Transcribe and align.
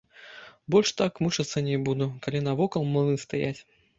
Больш 0.75 0.91
так 1.01 1.19
мучыцца 1.25 1.63
не 1.69 1.77
буду, 1.89 2.09
калі 2.25 2.39
навокал 2.47 2.89
млыны 2.95 3.15
стаяць. 3.27 3.55